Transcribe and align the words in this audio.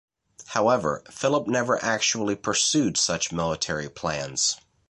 However, 0.47 1.03
Philip 1.11 1.45
never 1.47 1.79
actually 1.85 2.35
pursued 2.35 2.97
such 2.97 3.31
military 3.31 3.87
plans. 3.87 4.57